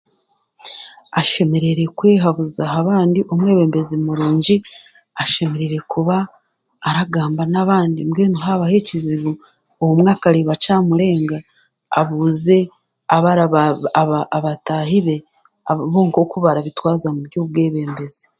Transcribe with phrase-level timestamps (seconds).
[1.21, 4.55] Ashemereire kwehabuza aha bandi, omwebembezi murungi
[5.23, 6.17] ashemereire kuba
[6.89, 9.31] aragamba n'abandi mbwenu haabaho ekizibu
[9.81, 11.37] obumwe akareeba kyamurenga
[11.99, 12.57] abuuze
[13.15, 13.41] abari
[14.37, 15.17] abatahi be
[15.93, 18.25] bo nk'oku barabitwaza omu by'obwebembezi.